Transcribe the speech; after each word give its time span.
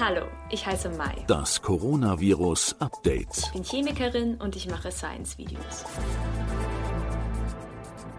Hallo, 0.00 0.26
ich 0.48 0.64
heiße 0.64 0.90
Mai. 0.90 1.24
Das 1.26 1.60
Coronavirus 1.60 2.76
Update. 2.78 3.36
Ich 3.36 3.52
bin 3.52 3.64
Chemikerin 3.64 4.36
und 4.36 4.54
ich 4.54 4.70
mache 4.70 4.92
Science-Videos. 4.92 5.84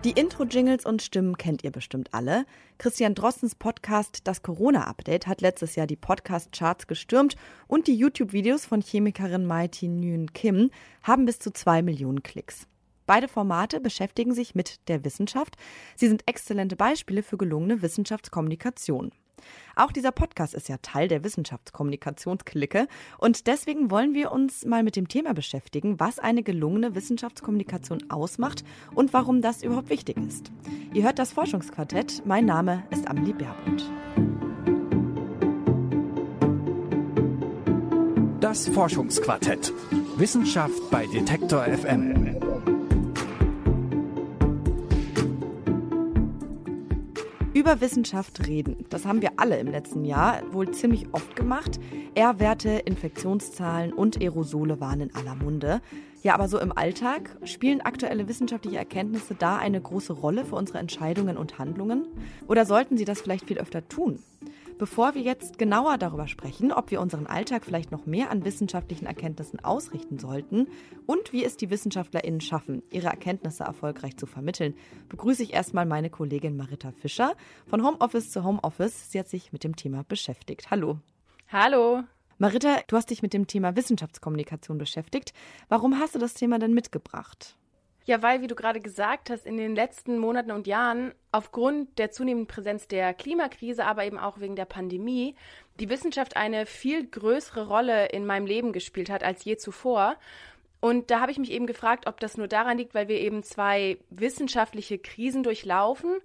Die 0.04 0.12
Intro-Jingles 0.12 0.86
und 0.86 1.02
Stimmen 1.02 1.38
kennt 1.38 1.64
ihr 1.64 1.72
bestimmt 1.72 2.14
alle. 2.14 2.46
Christian 2.80 3.16
Drossens 3.16 3.56
Podcast 3.56 4.28
Das 4.28 4.42
Corona-Update 4.42 5.26
hat 5.26 5.40
letztes 5.40 5.78
Jahr 5.78 5.88
die 5.88 5.96
Podcast-Charts 5.96 6.88
gestürmt 6.88 7.38
und 7.68 7.88
die 7.88 7.96
YouTube-Videos 7.96 8.66
von 8.66 8.82
Chemikerin 8.82 9.46
Mai 9.46 9.70
Nguyen 9.70 10.34
Kim 10.34 10.72
haben 11.04 11.26
bis 11.26 11.40
zu 11.40 11.50
zwei 11.54 11.82
Millionen 11.82 12.24
Klicks. 12.24 12.68
Beide 13.06 13.30
Formate 13.30 13.80
beschäftigen 13.80 14.34
sich 14.34 14.54
mit 14.54 14.88
der 14.90 15.06
Wissenschaft. 15.06 15.56
Sie 15.96 16.10
sind 16.10 16.28
exzellente 16.28 16.76
Beispiele 16.76 17.24
für 17.24 17.38
gelungene 17.38 17.82
Wissenschaftskommunikation. 17.82 19.14
Auch 19.76 19.92
dieser 19.92 20.12
Podcast 20.12 20.54
ist 20.54 20.70
ja 20.70 20.78
Teil 20.82 21.08
der 21.08 21.24
Wissenschaftskommunikationsklicke 21.24 22.88
und 23.18 23.48
deswegen 23.48 23.92
wollen 23.92 24.14
wir 24.14 24.32
uns 24.32 24.66
mal 24.66 24.84
mit 24.84 24.96
dem 24.96 25.08
Thema 25.08 25.34
beschäftigen, 25.34 26.00
was 26.00 26.20
eine 26.20 26.44
gelungene 26.44 26.96
Wissenschaftskommunikation 26.96 28.10
ausmacht 28.10 28.64
und 28.94 29.14
warum 29.14 29.42
das 29.42 29.64
überhaupt 29.64 29.90
wichtig 29.90 30.18
ist. 30.18 30.52
Ihr 30.94 31.04
hört 31.04 31.20
das 31.20 31.34
Forschungsquartett. 31.34 32.24
Mein 32.26 32.46
Name 32.46 32.84
ist 32.90 33.08
Amelie 33.08 33.34
Berbund. 33.34 33.90
Das 38.40 38.68
Forschungsquartett. 38.68 39.74
Wissenschaft 40.18 40.90
bei 40.90 41.06
Detektor 41.08 41.66
FM. 41.66 42.29
Über 47.60 47.82
Wissenschaft 47.82 48.48
reden. 48.48 48.86
Das 48.90 49.06
haben 49.06 49.22
wir 49.22 49.34
alle 49.36 49.60
im 49.60 49.68
letzten 49.68 50.06
Jahr 50.06 50.44
wohl 50.54 50.72
ziemlich 50.72 51.08
oft 51.12 51.36
gemacht. 51.36 51.78
R-Werte, 52.16 52.70
Infektionszahlen 52.70 53.92
und 53.92 54.22
Aerosole 54.22 54.80
waren 54.80 55.02
in 55.02 55.14
aller 55.14 55.36
Munde. 55.36 55.82
Ja, 56.24 56.36
aber 56.36 56.48
so 56.48 56.58
im 56.58 56.72
Alltag 56.72 57.36
spielen 57.44 57.82
aktuelle 57.82 58.30
wissenschaftliche 58.30 58.78
Erkenntnisse 58.78 59.36
da 59.36 59.58
eine 59.58 59.82
große 59.82 60.14
Rolle 60.14 60.46
für 60.46 60.56
unsere 60.56 60.78
Entscheidungen 60.78 61.36
und 61.36 61.60
Handlungen? 61.60 62.06
Oder 62.48 62.66
sollten 62.66 62.96
sie 62.96 63.04
das 63.04 63.20
vielleicht 63.20 63.48
viel 63.48 63.58
öfter 63.58 63.86
tun? 63.90 64.24
Bevor 64.80 65.14
wir 65.14 65.22
jetzt 65.22 65.58
genauer 65.58 65.98
darüber 65.98 66.30
sprechen, 66.30 66.72
ob 66.72 66.90
wir 66.90 67.02
unseren 67.02 67.28
Alltag 67.28 67.66
vielleicht 67.66 67.92
noch 67.92 68.06
mehr 68.06 68.32
an 68.32 68.46
wissenschaftlichen 68.46 69.08
Erkenntnissen 69.08 69.60
ausrichten 69.60 70.20
sollten 70.20 70.68
und 71.06 71.34
wie 71.34 71.44
es 71.44 71.58
die 71.58 71.70
WissenschaftlerInnen 71.70 72.40
schaffen, 72.40 72.82
ihre 72.90 73.08
Erkenntnisse 73.08 73.66
erfolgreich 73.66 74.16
zu 74.16 74.26
vermitteln, 74.26 74.74
begrüße 75.10 75.44
ich 75.44 75.52
erstmal 75.52 75.86
meine 75.86 76.10
Kollegin 76.10 76.56
Marita 76.56 76.94
Fischer 76.94 77.36
von 77.68 77.86
Homeoffice 77.86 78.32
zu 78.32 78.46
Homeoffice. 78.46 79.12
Sie 79.12 79.20
hat 79.20 79.28
sich 79.28 79.52
mit 79.52 79.66
dem 79.66 79.76
Thema 79.76 80.06
beschäftigt. 80.08 80.72
Hallo. 80.72 81.00
Hallo. 81.52 82.04
Marita, 82.38 82.78
du 82.88 82.96
hast 82.96 83.10
dich 83.10 83.22
mit 83.22 83.34
dem 83.34 83.48
Thema 83.48 83.76
Wissenschaftskommunikation 83.76 84.78
beschäftigt. 84.78 85.34
Warum 85.68 86.00
hast 86.00 86.16
du 86.16 86.20
das 86.20 86.36
Thema 86.36 86.58
denn 86.58 86.74
mitgebracht? 86.74 87.58
Ja, 88.10 88.24
weil, 88.24 88.42
wie 88.42 88.48
du 88.48 88.56
gerade 88.56 88.80
gesagt 88.80 89.30
hast, 89.30 89.46
in 89.46 89.58
den 89.58 89.76
letzten 89.76 90.18
Monaten 90.18 90.50
und 90.50 90.66
Jahren 90.66 91.14
aufgrund 91.32 92.00
der 92.00 92.10
zunehmenden 92.10 92.48
Präsenz 92.48 92.88
der 92.88 93.14
Klimakrise, 93.14 93.86
aber 93.86 94.04
eben 94.04 94.18
auch 94.18 94.40
wegen 94.40 94.56
der 94.56 94.66
Pandemie, 94.66 95.36
die 95.80 95.90
Wissenschaft 95.90 96.36
eine 96.36 96.66
viel 96.66 97.06
größere 97.06 97.68
Rolle 97.68 98.08
in 98.08 98.26
meinem 98.26 98.48
Leben 98.48 98.74
gespielt 98.74 99.12
hat 99.12 99.24
als 99.24 99.46
je 99.46 99.58
zuvor. 99.58 100.16
Und 100.80 101.12
da 101.12 101.20
habe 101.20 101.32
ich 101.32 101.38
mich 101.38 101.52
eben 101.52 101.68
gefragt, 101.68 102.08
ob 102.08 102.20
das 102.20 102.36
nur 102.36 102.48
daran 102.48 102.80
liegt, 102.80 102.96
weil 102.96 103.10
wir 103.10 103.20
eben 103.20 103.44
zwei 103.44 104.00
wissenschaftliche 104.10 104.98
Krisen 104.98 105.44
durchlaufen 105.44 106.18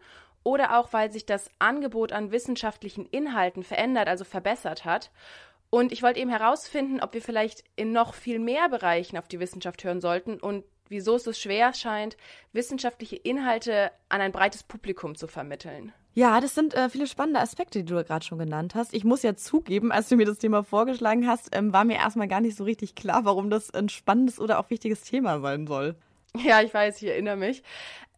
oder 0.43 0.79
auch, 0.79 0.95
weil 0.95 1.13
sich 1.13 1.27
das 1.27 1.51
Angebot 1.59 2.13
an 2.13 2.33
wissenschaftlichen 2.33 3.05
Inhalten 3.05 3.63
verändert, 3.63 4.09
also 4.09 4.25
verbessert 4.25 4.87
hat. 4.87 5.11
Und 5.69 5.93
ich 5.93 6.03
wollte 6.03 6.21
eben 6.21 6.31
herausfinden, 6.31 7.03
ob 7.03 7.13
wir 7.13 7.21
vielleicht 7.21 7.63
in 7.77 7.93
noch 7.93 8.15
viel 8.15 8.39
mehr 8.39 8.71
Bereichen 8.71 9.19
auf 9.19 9.29
die 9.29 9.41
Wissenschaft 9.41 9.85
hören 9.85 10.01
sollten 10.01 10.41
und 10.41 10.65
wieso 10.89 11.17
es 11.17 11.25
so 11.25 11.33
schwer 11.33 11.75
scheint, 11.75 12.17
wissenschaftliche 12.53 13.17
Inhalte 13.17 13.91
an 14.09 14.21
ein 14.21 14.33
breites 14.33 14.63
Publikum 14.63 15.15
zu 15.15 15.27
vermitteln. 15.27 15.93
Ja, 16.17 16.41
das 16.41 16.55
sind 16.55 16.75
äh, 16.75 16.89
viele 16.89 17.09
spannende 17.09 17.41
Aspekte, 17.41 17.81
die 17.83 17.93
du 17.93 18.03
gerade 18.05 18.25
schon 18.25 18.39
genannt 18.39 18.77
hast. 18.77 18.95
Ich 18.95 19.03
muss 19.03 19.25
ja 19.25 19.35
zugeben, 19.35 19.91
als 19.91 20.09
du 20.09 20.17
mir 20.17 20.27
das 20.27 20.39
Thema 20.39 20.63
vorgeschlagen 20.63 21.27
hast, 21.27 21.49
ähm, 21.57 21.73
war 21.73 21.85
mir 21.85 21.97
erstmal 21.97 22.29
gar 22.29 22.41
nicht 22.41 22.57
so 22.57 22.63
richtig 22.63 22.95
klar, 22.95 23.25
warum 23.25 23.51
das 23.51 23.75
ein 23.75 23.89
spannendes 23.89 24.39
oder 24.39 24.61
auch 24.61 24.71
wichtiges 24.71 25.03
Thema 25.03 25.41
sein 25.41 25.67
soll. 25.67 25.97
Ja, 26.37 26.61
ich 26.63 26.75
weiß, 26.75 27.01
ich 27.01 27.09
erinnere 27.09 27.37
mich. 27.37 27.63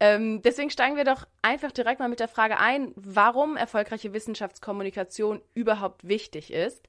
Ähm, 0.01 0.43
deswegen 0.43 0.71
steigen 0.71 0.97
wir 0.97 1.05
doch 1.05 1.27
einfach 1.43 1.73
direkt 1.73 2.01
mal 2.01 2.09
mit 2.09 2.21
der 2.21 2.29
Frage 2.29 2.59
ein, 2.59 2.93
warum 2.97 3.57
erfolgreiche 3.57 4.13
Wissenschaftskommunikation 4.13 5.41
überhaupt 5.55 6.07
wichtig 6.07 6.53
ist. 6.53 6.89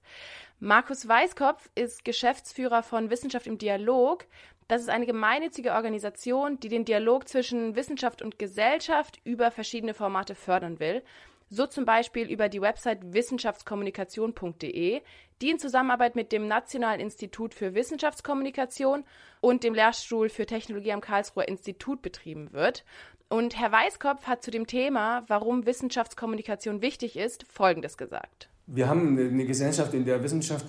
Markus 0.60 1.08
Weißkopf 1.08 1.70
ist 1.76 2.04
Geschäftsführer 2.04 2.82
von 2.82 3.10
Wissenschaft 3.10 3.46
im 3.46 3.58
Dialog. 3.58 4.26
Das 4.68 4.82
ist 4.82 4.90
eine 4.90 5.06
gemeinnützige 5.06 5.72
Organisation, 5.72 6.60
die 6.60 6.68
den 6.68 6.84
Dialog 6.84 7.30
zwischen 7.30 7.78
Wissenschaft 7.78 8.22
und 8.22 8.38
Gesellschaft 8.38 9.22
über 9.24 9.50
verschiedene 9.50 9.94
Formate 9.94 10.36
fördern 10.36 10.82
will. 10.82 11.04
So 11.50 11.66
zum 11.66 11.86
Beispiel 11.86 12.30
über 12.30 12.50
die 12.50 12.62
Website 12.62 13.14
wissenschaftskommunikation.de, 13.14 15.02
die 15.42 15.50
in 15.50 15.60
Zusammenarbeit 15.60 16.18
mit 16.18 16.34
dem 16.34 16.50
Nationalen 16.50 17.00
Institut 17.00 17.54
für 17.54 17.74
Wissenschaftskommunikation 17.76 19.06
und 19.40 19.64
dem 19.64 19.74
Lehrstuhl 19.74 20.28
für 20.28 20.46
Technologie 20.46 20.92
am 20.92 21.00
Karlsruher 21.00 21.48
Institut 21.48 22.02
betrieben 22.02 22.52
wird. 22.52 22.84
Und 23.30 23.58
Herr 23.58 23.72
Weißkopf 23.72 24.28
hat 24.28 24.44
zu 24.44 24.52
dem 24.52 24.68
Thema, 24.68 25.24
warum 25.28 25.66
Wissenschaftskommunikation 25.66 26.82
wichtig 26.82 27.16
ist, 27.16 27.46
Folgendes 27.50 27.98
gesagt 27.98 28.50
wir 28.68 28.90
haben 28.90 29.18
eine 29.18 29.46
Gesellschaft, 29.46 29.94
in 29.94 30.06
der 30.06 30.22
Wissenschaft 30.22 30.66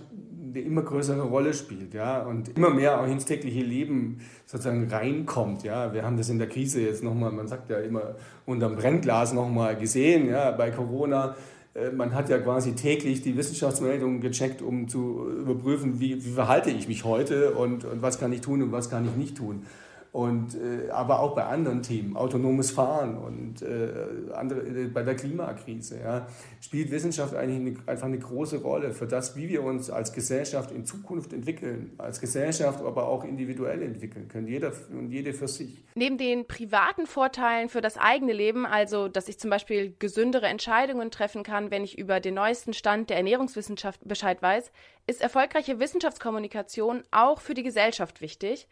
eine 0.49 0.61
immer 0.61 0.83
größere 0.83 1.23
Rolle 1.23 1.55
spielt, 1.55 1.95
ja, 1.95 2.23
und 2.23 2.57
immer 2.57 2.71
mehr 2.71 3.01
auch 3.01 3.07
ins 3.07 3.25
tägliche 3.25 3.61
Leben 3.61 4.19
sozusagen 4.47 4.89
reinkommt, 4.91 5.63
ja. 5.63 5.93
Wir 5.93 6.05
haben 6.05 6.17
das 6.17 6.29
in 6.29 6.39
der 6.39 6.49
Krise 6.49 6.81
jetzt 6.81 7.03
nochmal, 7.03 7.33
man 7.33 7.49
sagt 7.49 7.71
ja 7.71 7.79
immer 7.79 8.17
unterm 8.47 8.77
Brennglas 8.77 9.33
nochmal 9.33 9.77
gesehen, 9.77 10.29
ja, 10.29 10.51
bei 10.51 10.71
Corona. 10.71 11.37
Äh, 11.75 11.91
man 11.91 12.15
hat 12.15 12.29
ja 12.29 12.39
quasi 12.39 12.75
täglich 12.75 13.23
die 13.23 13.37
Wissenschaftsmeldungen 13.37 14.21
gecheckt, 14.21 14.63
um 14.63 14.89
zu 14.89 15.29
überprüfen, 15.41 16.01
wie, 16.01 16.25
wie 16.25 16.31
verhalte 16.31 16.71
ich 16.71 16.89
mich 16.89 17.05
heute 17.05 17.53
und, 17.53 17.85
und 17.85 18.03
was 18.03 18.19
kann 18.19 18.33
ich 18.33 18.41
tun 18.41 18.63
und 18.63 18.73
was 18.73 18.91
kann 18.91 19.05
ich 19.05 19.17
nicht 19.17 19.37
tun 19.37 19.67
und 20.13 20.55
äh, 20.55 20.91
aber 20.91 21.21
auch 21.21 21.35
bei 21.35 21.45
anderen 21.45 21.83
Themen, 21.83 22.17
autonomes 22.17 22.71
Fahren 22.71 23.19
und 23.19 23.63
äh, 23.63 24.33
andere, 24.35 24.61
äh, 24.61 24.87
bei 24.87 25.03
der 25.03 25.15
Klimakrise, 25.15 26.01
ja, 26.03 26.27
spielt 26.61 26.91
Wissenschaft 26.91 27.35
eigentlich 27.35 27.77
eine, 27.77 27.89
einfach 27.89 28.07
eine 28.07 28.19
große 28.19 28.63
Rolle 28.63 28.93
für 28.93 29.07
das, 29.07 29.37
wie 29.37 29.49
wir 29.49 29.63
uns 29.63 29.91
als 29.91 30.13
Gesellschaft 30.13 30.71
in 30.71 30.87
Zukunft 30.87 31.33
entwickeln, 31.33 31.93
als 31.99 32.21
Gesellschaft, 32.21 32.83
aber 32.83 33.07
auch 33.09 33.25
individuell 33.25 33.83
entwickeln 33.83 34.29
können, 34.29 34.49
jeder 34.49 34.73
und 34.91 35.11
jede 35.11 35.35
für 35.35 35.49
sich. 35.49 35.85
Neben 35.95 36.17
den 36.17 36.47
privaten 36.47 37.07
Vorteilen 37.07 37.69
für 37.69 37.83
das 37.83 37.99
eigene 37.99 38.33
Leben, 38.33 38.65
also 38.65 39.09
dass 39.09 39.29
ich 39.29 39.39
zum 39.39 39.51
Beispiel 39.51 39.95
gesündere 39.99 40.47
Entscheidungen 40.47 41.11
treffen 41.11 41.43
kann, 41.43 41.71
wenn 41.71 41.85
ich 41.85 41.99
über 41.99 42.21
den 42.21 42.35
neuesten 42.35 42.73
Stand 42.73 43.11
der 43.11 43.19
Ernährungswissenschaft 43.19 44.01
Bescheid 44.09 44.41
weiß, 44.41 44.73
ist 45.07 45.23
erfolgreiche 45.23 45.81
Wissenschaftskommunikation 45.81 47.03
auch 47.11 47.41
für 47.41 47.55
die 47.55 47.63
Gesellschaft 47.63 48.21
wichtig. 48.21 48.69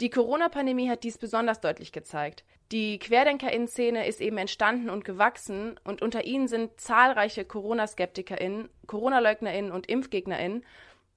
Die 0.00 0.10
Corona-Pandemie 0.10 0.88
hat 0.88 1.02
dies 1.02 1.18
besonders 1.18 1.60
deutlich 1.60 1.90
gezeigt. 1.90 2.44
Die 2.70 3.00
Querdenkerinnen-Szene 3.00 4.06
ist 4.06 4.20
eben 4.20 4.38
entstanden 4.38 4.90
und 4.90 5.04
gewachsen 5.04 5.80
und 5.82 6.02
unter 6.02 6.24
ihnen 6.24 6.46
sind 6.46 6.80
zahlreiche 6.80 7.44
Corona-SkeptikerInnen, 7.44 8.68
Corona-LeugnerInnen 8.86 9.72
und 9.72 9.88
ImpfgegnerInnen 9.88 10.64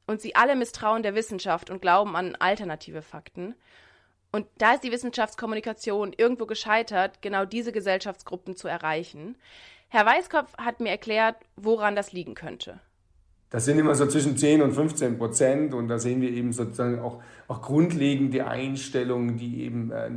und 0.07 0.19
sie 0.19 0.33
alle 0.33 0.55
misstrauen 0.55 1.03
der 1.03 1.13
Wissenschaft 1.13 1.69
und 1.69 1.81
glauben 1.81 2.15
an 2.15 2.35
alternative 2.35 3.03
Fakten. 3.03 3.53
Und 4.31 4.47
da 4.57 4.73
ist 4.73 4.83
die 4.83 4.91
Wissenschaftskommunikation 4.91 6.13
irgendwo 6.17 6.47
gescheitert, 6.47 7.21
genau 7.21 7.45
diese 7.45 7.71
Gesellschaftsgruppen 7.71 8.55
zu 8.55 8.67
erreichen. 8.67 9.37
Herr 9.89 10.05
Weißkopf 10.05 10.57
hat 10.57 10.79
mir 10.79 10.89
erklärt, 10.89 11.35
woran 11.55 11.95
das 11.95 12.13
liegen 12.13 12.33
könnte. 12.33 12.79
Das 13.51 13.65
sind 13.65 13.77
immer 13.77 13.93
so 13.95 14.07
zwischen 14.07 14.37
10 14.37 14.61
und 14.61 14.71
15 14.71 15.17
Prozent 15.17 15.73
und 15.73 15.89
da 15.89 15.99
sehen 15.99 16.21
wir 16.21 16.31
eben 16.31 16.53
sozusagen 16.53 16.99
auch, 16.99 17.21
auch 17.49 17.61
grundlegende 17.61 18.47
Einstellungen, 18.47 19.37
die 19.37 19.63
eben 19.63 19.91
äh, 19.91 20.09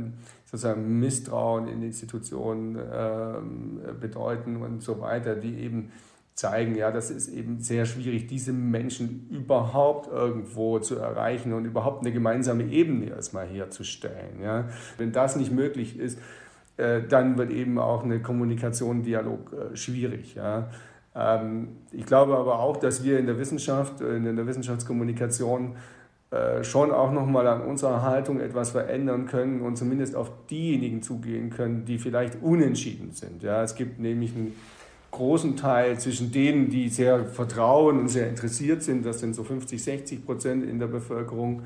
sozusagen 0.45 0.99
Misstrauen 0.99 1.67
in 1.67 1.83
Institutionen 1.83 2.77
äh, 2.77 3.93
bedeuten 3.99 4.55
und 4.57 4.81
so 4.81 5.01
weiter, 5.01 5.35
die 5.35 5.59
eben 5.59 5.91
zeigen, 6.33 6.75
ja, 6.75 6.91
das 6.91 7.11
ist 7.11 7.27
eben 7.27 7.59
sehr 7.59 7.85
schwierig, 7.85 8.27
diese 8.27 8.53
Menschen 8.53 9.27
überhaupt 9.29 10.11
irgendwo 10.11 10.79
zu 10.79 10.97
erreichen 10.97 11.53
und 11.53 11.65
überhaupt 11.65 12.01
eine 12.01 12.13
gemeinsame 12.13 12.63
Ebene 12.65 13.09
erstmal 13.09 13.47
herzustellen. 13.47 14.41
Ja. 14.41 14.69
Wenn 14.97 15.11
das 15.11 15.35
nicht 15.35 15.51
möglich 15.51 15.99
ist, 15.99 16.19
äh, 16.77 17.01
dann 17.01 17.37
wird 17.37 17.51
eben 17.51 17.79
auch 17.79 18.03
eine 18.03 18.21
Kommunikation, 18.21 19.03
Dialog 19.03 19.53
äh, 19.53 19.75
schwierig. 19.75 20.35
Ja. 20.35 20.69
Ähm, 21.15 21.69
ich 21.91 22.05
glaube 22.05 22.35
aber 22.35 22.59
auch, 22.59 22.77
dass 22.77 23.03
wir 23.03 23.19
in 23.19 23.25
der 23.25 23.39
Wissenschaft, 23.39 24.01
äh, 24.01 24.17
in 24.17 24.35
der 24.35 24.47
Wissenschaftskommunikation 24.47 25.75
äh, 26.31 26.63
schon 26.63 26.91
auch 26.91 27.11
nochmal 27.11 27.47
an 27.47 27.61
unserer 27.61 28.01
Haltung 28.01 28.39
etwas 28.39 28.71
verändern 28.71 29.25
können 29.25 29.61
und 29.61 29.77
zumindest 29.77 30.15
auf 30.15 30.31
diejenigen 30.49 31.01
zugehen 31.01 31.49
können, 31.49 31.85
die 31.85 31.97
vielleicht 31.97 32.41
unentschieden 32.41 33.11
sind. 33.11 33.43
Ja, 33.43 33.63
es 33.63 33.75
gibt 33.75 33.99
nämlich 33.99 34.35
ein 34.35 34.53
großen 35.11 35.55
Teil 35.55 35.97
zwischen 35.97 36.31
denen, 36.31 36.69
die 36.69 36.89
sehr 36.89 37.25
vertrauen 37.25 37.99
und 37.99 38.09
sehr 38.09 38.27
interessiert 38.27 38.83
sind, 38.83 39.05
das 39.05 39.19
sind 39.19 39.33
so 39.33 39.43
50, 39.43 39.81
60 39.81 40.25
Prozent 40.25 40.69
in 40.69 40.77
der 40.77 40.87
Bevölkerung, 40.87 41.63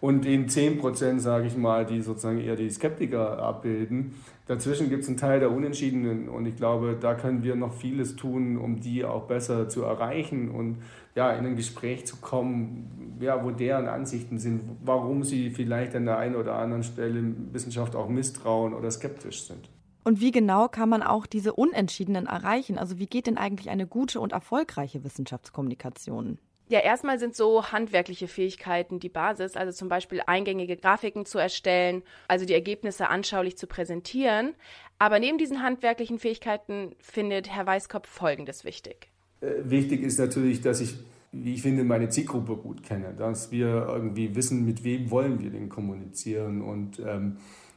und 0.00 0.24
den 0.24 0.48
10 0.48 0.78
Prozent, 0.78 1.20
sage 1.20 1.46
ich 1.46 1.56
mal, 1.56 1.84
die 1.84 2.00
sozusagen 2.00 2.40
eher 2.40 2.56
die 2.56 2.70
Skeptiker 2.70 3.38
abbilden. 3.38 4.14
Dazwischen 4.46 4.88
gibt 4.88 5.02
es 5.02 5.08
einen 5.08 5.18
Teil 5.18 5.40
der 5.40 5.52
Unentschiedenen 5.52 6.28
und 6.28 6.46
ich 6.46 6.56
glaube, 6.56 6.96
da 7.00 7.14
können 7.14 7.42
wir 7.44 7.54
noch 7.54 7.74
vieles 7.74 8.16
tun, 8.16 8.56
um 8.56 8.80
die 8.80 9.04
auch 9.04 9.24
besser 9.24 9.68
zu 9.68 9.82
erreichen 9.82 10.50
und 10.50 10.78
ja, 11.14 11.32
in 11.32 11.44
ein 11.44 11.56
Gespräch 11.56 12.06
zu 12.06 12.16
kommen, 12.16 13.18
ja, 13.20 13.44
wo 13.44 13.50
deren 13.50 13.88
Ansichten 13.88 14.38
sind, 14.38 14.62
warum 14.82 15.22
sie 15.22 15.50
vielleicht 15.50 15.94
an 15.94 16.06
der 16.06 16.18
einen 16.18 16.36
oder 16.36 16.54
anderen 16.56 16.82
Stelle 16.82 17.22
Wissenschaft 17.52 17.94
auch 17.94 18.08
misstrauen 18.08 18.74
oder 18.74 18.90
skeptisch 18.90 19.42
sind. 19.44 19.68
Und 20.02 20.20
wie 20.20 20.30
genau 20.30 20.68
kann 20.68 20.88
man 20.88 21.02
auch 21.02 21.26
diese 21.26 21.52
Unentschiedenen 21.52 22.26
erreichen? 22.26 22.78
Also 22.78 22.98
wie 22.98 23.06
geht 23.06 23.26
denn 23.26 23.36
eigentlich 23.36 23.68
eine 23.70 23.86
gute 23.86 24.18
und 24.20 24.32
erfolgreiche 24.32 25.04
Wissenschaftskommunikation? 25.04 26.38
Ja, 26.70 26.78
erstmal 26.78 27.18
sind 27.18 27.34
so 27.34 27.64
handwerkliche 27.72 28.28
Fähigkeiten 28.28 29.00
die 29.00 29.08
Basis, 29.08 29.56
also 29.56 29.72
zum 29.72 29.88
Beispiel 29.88 30.22
eingängige 30.24 30.76
Grafiken 30.76 31.26
zu 31.26 31.38
erstellen, 31.38 32.04
also 32.28 32.46
die 32.46 32.54
Ergebnisse 32.54 33.08
anschaulich 33.08 33.58
zu 33.58 33.66
präsentieren. 33.66 34.54
Aber 34.96 35.18
neben 35.18 35.36
diesen 35.36 35.64
handwerklichen 35.64 36.20
Fähigkeiten 36.20 36.94
findet 37.00 37.50
Herr 37.50 37.66
Weißkopf 37.66 38.08
Folgendes 38.08 38.64
wichtig. 38.64 39.08
Äh, 39.40 39.48
wichtig 39.64 40.02
ist 40.02 40.20
natürlich, 40.20 40.60
dass 40.60 40.80
ich, 40.80 40.94
wie 41.32 41.54
ich 41.54 41.62
finde, 41.62 41.82
meine 41.82 42.08
Zielgruppe 42.08 42.54
gut 42.54 42.84
kenne, 42.84 43.14
dass 43.16 43.50
wir 43.50 43.88
irgendwie 43.88 44.36
wissen, 44.36 44.64
mit 44.64 44.84
wem 44.84 45.10
wollen 45.10 45.40
wir 45.40 45.50
denn 45.50 45.68
kommunizieren 45.70 46.62
und 46.62 47.00
ähm, 47.00 47.38
äh, 47.38 47.69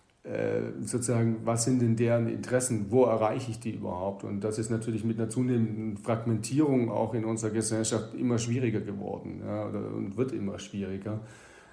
sozusagen, 0.80 1.38
was 1.44 1.66
sind 1.66 1.82
denn 1.82 1.98
deren 1.98 2.30
Interessen, 2.30 2.86
wo 2.90 3.04
erreiche 3.04 3.52
ich 3.52 3.60
die 3.60 3.72
überhaupt? 3.72 4.24
Und 4.24 4.42
das 4.42 4.58
ist 4.58 4.70
natürlich 4.70 5.04
mit 5.04 5.20
einer 5.20 5.30
zunehmenden 5.30 5.98
Fragmentierung 5.98 6.90
auch 6.90 7.14
in 7.14 7.26
unserer 7.26 7.52
Gesellschaft 7.52 8.14
immer 8.14 8.38
schwieriger 8.38 8.80
geworden 8.80 9.42
ja, 9.46 9.66
und 9.66 10.16
wird 10.16 10.32
immer 10.32 10.60
schwieriger. 10.60 11.20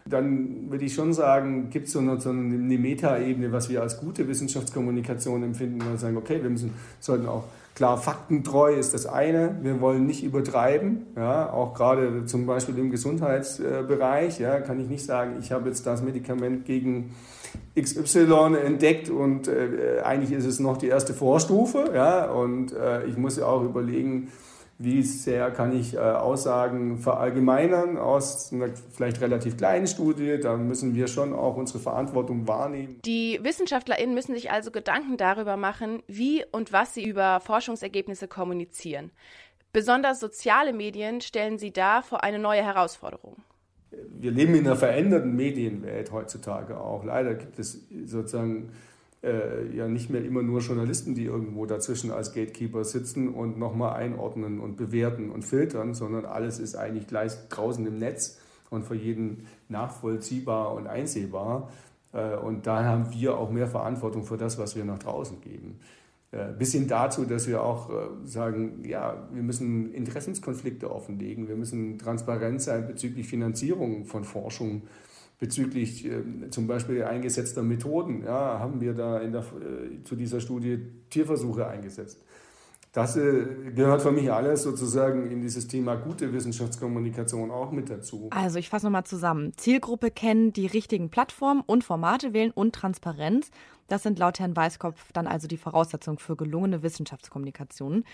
Dann 0.05 0.69
würde 0.69 0.85
ich 0.85 0.95
schon 0.95 1.13
sagen, 1.13 1.71
gibt 1.71 1.87
so 1.87 2.01
es 2.01 2.25
so 2.25 2.31
eine 2.31 2.79
Metaebene, 2.79 3.53
was 3.53 3.69
wir 3.69 3.83
als 3.83 4.01
gute 4.01 4.27
Wissenschaftskommunikation 4.27 5.45
empfinden, 5.45 5.83
und 5.83 6.01
sagen, 6.01 6.17
okay, 6.17 6.43
wir 6.43 6.51
müssen, 6.51 6.73
sollten 6.99 7.27
auch 7.27 7.45
Klar, 7.75 7.97
faktentreu 7.99 8.75
ist 8.75 8.93
das 8.93 9.07
eine. 9.07 9.57
Wir 9.63 9.81
wollen 9.81 10.07
nicht 10.07 10.23
übertreiben. 10.23 11.07
Ja, 11.17 11.53
auch 11.53 11.73
gerade 11.75 12.27
zum 12.27 12.47
Beispiel 12.47 12.77
im 12.79 12.91
Gesundheitsbereich 12.91 14.39
ja, 14.39 14.61
kann 14.61 14.81
ich 14.81 14.89
nicht 14.89 15.05
sagen, 15.05 15.37
ich 15.41 15.53
habe 15.53 15.69
jetzt 15.69 15.87
das 15.87 16.03
Medikament 16.03 16.67
gegen 16.67 17.15
XY 17.79 18.57
entdeckt 18.65 19.09
und 19.09 19.49
äh, 19.49 20.01
eigentlich 20.05 20.33
ist 20.33 20.45
es 20.45 20.61
noch 20.61 20.77
die 20.77 20.89
erste 20.89 21.15
Vorstufe. 21.15 21.91
Ja, 21.95 22.31
und 22.31 22.73
äh, 22.73 23.05
ich 23.07 23.17
muss 23.17 23.37
ja 23.37 23.47
auch 23.47 23.63
überlegen, 23.63 24.31
wie 24.83 25.03
sehr 25.03 25.51
kann 25.51 25.79
ich 25.79 25.93
äh, 25.93 25.99
Aussagen 25.99 26.97
verallgemeinern 26.97 27.99
aus 27.99 28.51
einer 28.51 28.71
vielleicht 28.91 29.21
relativ 29.21 29.59
kleinen 29.59 29.87
Studie? 29.87 30.39
Da 30.41 30.57
müssen 30.57 30.95
wir 30.95 31.07
schon 31.07 31.35
auch 31.35 31.59
unsere 31.59 31.79
Verantwortung 31.81 32.49
wahrnehmen. 32.49 32.99
Die 33.05 33.39
WissenschaftlerInnen 33.43 34.15
müssen 34.15 34.35
sich 34.35 34.51
also 34.51 34.71
Gedanken 34.71 35.19
darüber 35.19 35.59
machen, 35.59 36.03
wie 36.07 36.45
und 36.51 36.73
was 36.73 36.95
sie 36.95 37.05
über 37.05 37.41
Forschungsergebnisse 37.41 38.27
kommunizieren. 38.27 39.11
Besonders 39.75 40.19
soziale 40.19 40.73
Medien 40.73 41.21
stellen 41.21 41.59
sie 41.59 41.73
da 41.73 42.01
vor 42.01 42.25
eine 42.25 42.39
neue 42.39 42.65
Herausforderung. 42.65 43.37
Wir 43.91 44.31
leben 44.31 44.55
in 44.55 44.67
einer 44.67 44.77
veränderten 44.77 45.37
Medienwelt 45.37 46.11
heutzutage 46.11 46.81
auch. 46.81 47.05
Leider 47.05 47.35
gibt 47.35 47.59
es 47.59 47.87
sozusagen 48.07 48.71
äh, 49.23 49.75
ja 49.77 49.87
nicht 49.87 50.11
mehr 50.11 50.25
immer 50.25 50.43
nur 50.43 50.61
Journalisten, 50.61 51.15
die 51.15 51.25
irgendwo 51.25 51.67
dazwischen 51.67 52.11
als 52.11 52.33
Gatekeeper 52.33 52.85
sitzen 52.85 53.29
und 53.29 53.59
nochmal 53.59 53.95
einordnen 53.97 54.61
und 54.61 54.77
bewerten 54.77 55.31
und 55.31 55.45
filtern, 55.45 55.95
sondern 55.95 56.25
alles 56.25 56.59
ist 56.59 56.77
eigentlich 56.77 57.07
gleich 57.07 57.33
draußen 57.49 57.87
im 57.87 57.99
Netz 57.99 58.39
und 58.71 58.85
für 58.85 58.95
jeden 58.95 59.47
nachvollziehbar 59.69 60.73
und 60.75 60.87
einsehbar. 60.87 61.71
Äh, 62.13 62.37
und 62.37 62.67
da 62.67 62.85
haben 62.85 63.13
wir 63.13 63.37
auch 63.37 63.51
mehr 63.51 63.67
Verantwortung 63.67 64.25
für 64.25 64.37
das, 64.37 64.59
was 64.59 64.77
wir 64.77 64.85
nach 64.85 64.99
draußen 64.99 65.41
geben. 65.41 65.81
Äh, 66.33 66.53
bis 66.57 66.73
hin 66.73 66.87
dazu, 66.87 67.25
dass 67.25 67.49
wir 67.49 67.63
auch 67.63 67.91
äh, 67.91 67.95
sagen, 68.25 68.85
ja, 68.85 69.29
wir 69.33 69.43
müssen 69.43 69.93
Interessenskonflikte 69.93 70.91
offenlegen, 70.91 71.49
wir 71.49 71.57
müssen 71.57 71.99
transparent 71.99 72.63
sein 72.63 72.87
bezüglich 72.87 73.27
Finanzierung 73.27 74.05
von 74.05 74.25
Forschung 74.25 74.83
bezüglich 75.41 76.05
äh, 76.05 76.23
zum 76.51 76.67
Beispiel 76.67 77.03
eingesetzter 77.03 77.63
Methoden. 77.63 78.23
Ja, 78.23 78.61
haben 78.61 78.81
wir 78.81 78.93
da 78.93 79.19
der, 79.33 79.41
äh, 79.41 80.05
zu 80.05 80.15
dieser 80.15 80.41
Studie 80.41 80.79
Tierversuche 81.09 81.67
eingesetzt. 81.67 82.23
Das 82.93 83.17
äh, 83.17 83.71
gehört 83.73 84.03
für 84.03 84.11
mich 84.11 84.33
alles 84.33 84.65
sozusagen 84.65 85.31
in 85.31 85.41
dieses 85.41 85.69
Thema 85.69 85.95
gute 85.95 86.33
Wissenschaftskommunikation 86.33 87.53
auch 87.53 87.71
mit 87.71 87.89
dazu. 87.89 88.29
Also 88.31 88.59
ich 88.59 88.69
fasse 88.69 88.87
nochmal 88.87 89.05
zusammen. 89.05 89.53
Zielgruppe 89.57 90.11
kennen, 90.11 90.53
die 90.53 90.67
richtigen 90.67 91.09
Plattformen 91.09 91.63
und 91.65 91.85
Formate 91.85 92.33
wählen 92.33 92.51
und 92.51 92.75
Transparenz. 92.75 93.51
Das 93.87 94.03
sind 94.03 94.19
laut 94.19 94.41
Herrn 94.41 94.57
Weißkopf 94.57 95.13
dann 95.13 95.29
also 95.29 95.47
die 95.47 95.57
Voraussetzungen 95.57 96.19
für 96.19 96.37
gelungene 96.37 96.83
Wissenschaftskommunikation. 96.83 98.05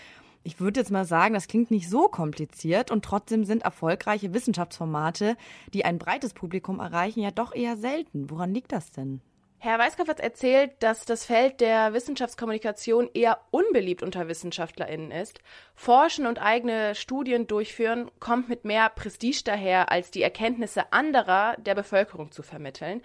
Ich 0.43 0.59
würde 0.59 0.79
jetzt 0.79 0.91
mal 0.91 1.05
sagen, 1.05 1.33
das 1.33 1.47
klingt 1.47 1.71
nicht 1.71 1.89
so 1.89 2.07
kompliziert 2.07 2.91
und 2.91 3.03
trotzdem 3.03 3.45
sind 3.45 3.63
erfolgreiche 3.63 4.33
Wissenschaftsformate, 4.33 5.35
die 5.73 5.85
ein 5.85 5.97
breites 5.97 6.33
Publikum 6.33 6.79
erreichen, 6.79 7.21
ja 7.21 7.31
doch 7.31 7.53
eher 7.53 7.77
selten. 7.77 8.29
Woran 8.29 8.53
liegt 8.53 8.71
das 8.71 8.91
denn? 8.91 9.21
Herr 9.59 9.79
Weißkopf 9.79 10.07
hat 10.07 10.19
erzählt, 10.19 10.71
dass 10.79 11.05
das 11.05 11.25
Feld 11.25 11.61
der 11.61 11.93
Wissenschaftskommunikation 11.93 13.09
eher 13.15 13.39
unbeliebt 13.49 14.03
unter 14.03 14.27
WissenschaftlerInnen 14.27 15.09
ist. 15.09 15.39
Forschen 15.73 16.27
und 16.27 16.39
eigene 16.39 16.93
Studien 16.93 17.47
durchführen 17.47 18.11
kommt 18.19 18.49
mit 18.49 18.65
mehr 18.65 18.89
Prestige 18.89 19.41
daher, 19.43 19.91
als 19.91 20.11
die 20.11 20.21
Erkenntnisse 20.21 20.93
anderer 20.93 21.55
der 21.57 21.73
Bevölkerung 21.73 22.31
zu 22.31 22.43
vermitteln. 22.43 23.01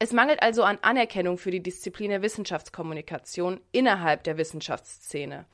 Es 0.00 0.12
mangelt 0.12 0.42
also 0.42 0.64
an 0.64 0.78
Anerkennung 0.82 1.38
für 1.38 1.52
die 1.52 1.62
Disziplin 1.62 2.10
der 2.10 2.22
Wissenschaftskommunikation 2.22 3.60
innerhalb 3.70 4.24
der 4.24 4.36
Wissenschaftsszene. 4.36 5.46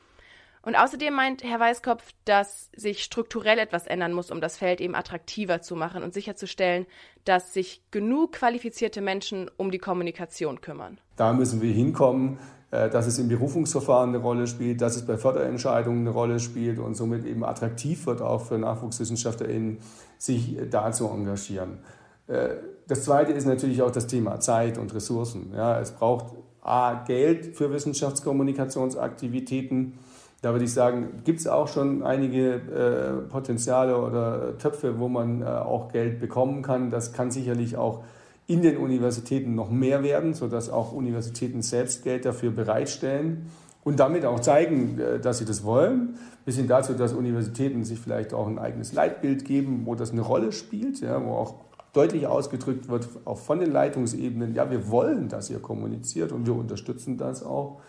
Und 0.63 0.77
außerdem 0.77 1.15
meint 1.15 1.43
Herr 1.43 1.59
Weißkopf, 1.59 2.05
dass 2.27 2.69
sich 2.77 3.03
strukturell 3.03 3.59
etwas 3.59 3.87
ändern 3.87 4.13
muss, 4.13 4.31
um 4.31 4.43
das 4.43 4.59
Feld 4.59 4.81
eben 4.81 4.95
attraktiver 4.95 5.63
zu 5.63 5.75
machen 5.75 6.03
und 6.03 6.13
sicherzustellen, 6.13 6.87
dass 7.25 7.55
sich 7.55 7.83
genug 7.91 8.33
qualifizierte 8.33 9.01
Menschen 9.01 9.51
um 9.57 9.71
die 9.71 9.79
Kommunikation 9.79 10.61
kümmern. 10.61 11.01
Da 11.17 11.33
müssen 11.33 11.63
wir 11.63 11.73
hinkommen, 11.73 12.39
äh, 12.73 12.91
dass 12.91 13.07
es 13.07 13.19
im 13.19 13.29
Berufungsverfahren 13.29 14.11
eine 14.11 14.19
Rolle 14.19 14.47
spielt, 14.47 14.83
dass 14.83 14.97
es 14.97 15.07
bei 15.07 15.17
Förderentscheidungen 15.17 16.01
eine 16.01 16.11
Rolle 16.11 16.41
spielt 16.41 16.79
und 16.79 16.95
somit 16.95 17.25
eben 17.25 17.43
attraktiv 17.43 18.07
wird, 18.07 18.21
auch 18.21 18.43
für 18.43 18.59
NachwuchswissenschaftlerInnen, 18.59 19.79
sich 20.19 20.59
da 20.71 20.93
zu 20.93 21.09
engagieren. 21.09 21.79
Äh, 22.27 22.57
das 22.87 23.05
Zweite 23.05 23.33
ist 23.33 23.47
natürlich 23.47 23.81
auch 23.81 23.91
das 23.91 24.09
Thema 24.09 24.41
Zeit 24.41 24.77
und 24.77 24.95
Ressourcen. 24.95 25.55
Ja, 25.55 25.81
es 25.81 25.93
braucht 25.93 26.35
A, 26.61 27.03
Geld 27.05 27.57
für 27.57 27.73
Wissenschaftskommunikationsaktivitäten 27.73 29.95
da 30.43 30.53
würde 30.53 30.65
ich 30.65 30.73
sagen, 30.73 31.21
gibt 31.25 31.41
es 31.41 31.47
auch 31.47 31.69
schon 31.69 32.03
einige 32.03 32.55
äh, 32.55 33.29
Potenziale 33.29 33.97
oder 33.99 34.57
Töpfe, 34.59 34.99
wo 34.99 35.09
man 35.09 35.43
äh, 35.43 35.45
auch 35.45 35.93
Geld 35.93 36.19
bekommen 36.19 36.63
kann. 36.63 36.91
Das 36.91 37.13
kann 37.13 37.31
sicherlich 37.31 37.77
auch 37.77 38.03
in 38.47 38.63
den 38.63 38.79
Universitäten 38.79 39.55
noch 39.55 39.71
mehr 39.71 40.03
werden, 40.03 40.33
sodass 40.35 40.71
auch 40.71 40.93
Universitäten 40.93 41.63
selbst 41.63 42.03
Geld 42.03 42.25
dafür 42.25 42.51
bereitstellen 42.51 43.47
und 43.85 44.01
damit 44.01 44.25
auch 44.25 44.41
zeigen, 44.41 44.99
äh, 44.99 45.21
dass 45.21 45.39
sie 45.39 45.45
das 45.45 45.63
wollen. 45.63 46.19
Bis 46.47 46.57
hin 46.57 46.67
dazu, 46.67 46.95
dass 46.95 47.13
Universitäten 47.13 47.85
sich 47.85 47.99
vielleicht 47.99 48.33
auch 48.33 48.47
ein 48.47 48.59
eigenes 48.59 48.95
Leitbild 48.95 49.45
geben, 49.45 49.83
wo 49.85 49.95
das 49.95 50.11
eine 50.11 50.23
Rolle 50.23 50.53
spielt, 50.53 51.01
ja, 51.01 51.23
wo 51.23 51.33
auch 51.33 51.55
deutlich 51.93 52.27
ausgedrückt 52.27 52.89
wird, 52.89 53.09
auch 53.25 53.39
von 53.39 53.61
den 53.61 53.73
Leitungsebenen, 53.73 54.55
ja, 54.55 54.71
wir 54.71 54.91
wollen, 54.91 55.29
dass 55.29 55.51
ihr 55.51 55.59
kommuniziert 55.59 56.33
und 56.33 56.47
wir 56.47 56.55
unterstützen 56.55 57.19
das 57.19 57.43
auch. 57.43 57.81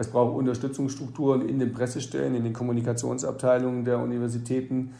Es 0.00 0.08
braucht 0.08 0.36
Unterstützungsstrukturen 0.36 1.48
in 1.48 1.58
den 1.58 1.72
Pressestellen, 1.72 2.36
in 2.36 2.44
den 2.44 2.52
Kommunikationsabteilungen 2.52 3.84
der 3.84 3.98
Universitäten. 3.98 4.94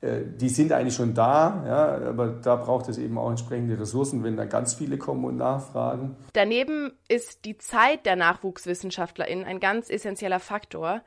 Äh, 0.00 0.22
die 0.24 0.48
sind 0.48 0.72
eigentlich 0.72 0.96
schon 0.96 1.14
da, 1.14 1.64
ja, 1.66 2.08
aber 2.08 2.26
da 2.28 2.56
braucht 2.56 2.88
es 2.88 2.98
eben 2.98 3.16
auch 3.16 3.30
entsprechende 3.30 3.78
Ressourcen, 3.78 4.24
wenn 4.24 4.36
da 4.36 4.46
ganz 4.46 4.74
viele 4.74 4.98
kommen 4.98 5.24
und 5.24 5.36
nachfragen. 5.36 6.16
Daneben 6.32 6.90
ist 7.08 7.44
die 7.44 7.58
Zeit 7.58 8.06
der 8.06 8.16
NachwuchswissenschaftlerInnen 8.16 9.44
ein 9.44 9.60
ganz 9.60 9.88
essentieller 9.88 10.40
Faktor. 10.40 11.02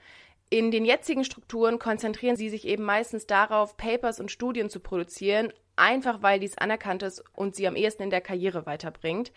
In 0.49 0.71
den 0.71 0.85
jetzigen 0.85 1.25
Strukturen 1.25 1.79
konzentrieren 1.79 2.37
sie 2.37 2.47
sich 2.47 2.65
eben 2.65 2.83
meistens 2.83 3.27
darauf, 3.27 3.75
Papers 3.75 4.21
und 4.21 4.31
Studien 4.31 4.69
zu 4.69 4.79
produzieren, 4.79 5.51
einfach 5.75 6.21
weil 6.21 6.39
dies 6.39 6.57
anerkannt 6.57 7.03
ist 7.03 7.25
und 7.35 7.55
sie 7.57 7.67
am 7.67 7.75
ehesten 7.75 8.03
in 8.03 8.09
der 8.09 8.21
Karriere 8.21 8.65
weiterbringt. 8.65 9.33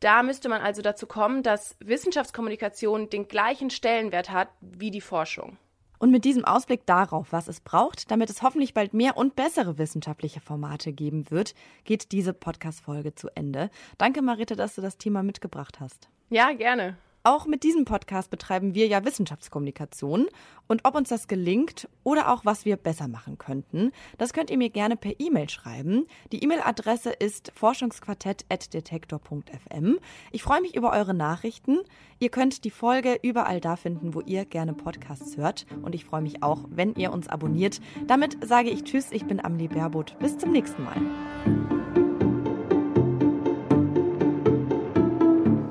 Da 0.00 0.22
müsste 0.22 0.48
man 0.48 0.62
also 0.62 0.80
dazu 0.80 1.06
kommen, 1.06 1.42
dass 1.42 1.76
Wissenschaftskommunikation 1.80 3.10
den 3.10 3.28
gleichen 3.28 3.68
Stellenwert 3.68 4.30
hat 4.30 4.48
wie 4.60 4.90
die 4.90 5.02
Forschung. 5.02 5.58
Und 5.98 6.10
mit 6.10 6.24
diesem 6.24 6.46
Ausblick 6.46 6.86
darauf, 6.86 7.30
was 7.30 7.46
es 7.46 7.60
braucht, 7.60 8.10
damit 8.10 8.30
es 8.30 8.40
hoffentlich 8.40 8.72
bald 8.72 8.94
mehr 8.94 9.18
und 9.18 9.36
bessere 9.36 9.76
wissenschaftliche 9.76 10.40
Formate 10.40 10.94
geben 10.94 11.30
wird, 11.30 11.54
geht 11.84 12.12
diese 12.12 12.32
Podcast-Folge 12.32 13.14
zu 13.14 13.28
Ende. 13.34 13.68
Danke, 13.98 14.22
Marita, 14.22 14.54
dass 14.54 14.74
du 14.74 14.80
das 14.80 14.96
Thema 14.96 15.22
mitgebracht 15.22 15.78
hast. 15.78 16.08
Ja, 16.30 16.52
gerne. 16.52 16.96
Auch 17.22 17.46
mit 17.46 17.64
diesem 17.64 17.84
Podcast 17.84 18.30
betreiben 18.30 18.74
wir 18.74 18.86
ja 18.86 19.04
Wissenschaftskommunikation. 19.04 20.28
Und 20.68 20.80
ob 20.84 20.94
uns 20.94 21.10
das 21.10 21.28
gelingt 21.28 21.86
oder 22.02 22.32
auch 22.32 22.46
was 22.46 22.64
wir 22.64 22.76
besser 22.76 23.08
machen 23.08 23.36
könnten, 23.36 23.92
das 24.16 24.32
könnt 24.32 24.48
ihr 24.50 24.56
mir 24.56 24.70
gerne 24.70 24.96
per 24.96 25.12
E-Mail 25.18 25.50
schreiben. 25.50 26.06
Die 26.32 26.42
E-Mail-Adresse 26.42 27.10
ist 27.10 27.52
forschungsquartett.detektor.fm. 27.54 29.98
Ich 30.32 30.42
freue 30.42 30.62
mich 30.62 30.74
über 30.74 30.92
eure 30.92 31.12
Nachrichten. 31.12 31.80
Ihr 32.20 32.30
könnt 32.30 32.64
die 32.64 32.70
Folge 32.70 33.18
überall 33.22 33.60
da 33.60 33.76
finden, 33.76 34.14
wo 34.14 34.22
ihr 34.22 34.46
gerne 34.46 34.72
Podcasts 34.72 35.36
hört. 35.36 35.66
Und 35.82 35.94
ich 35.94 36.06
freue 36.06 36.22
mich 36.22 36.42
auch, 36.42 36.64
wenn 36.70 36.94
ihr 36.94 37.12
uns 37.12 37.28
abonniert. 37.28 37.82
Damit 38.06 38.38
sage 38.46 38.70
ich 38.70 38.84
Tschüss, 38.84 39.12
ich 39.12 39.26
bin 39.26 39.44
Amelie 39.44 39.68
Baerbutt. 39.68 40.18
Bis 40.20 40.38
zum 40.38 40.52
nächsten 40.52 40.84
Mal. 40.84 40.96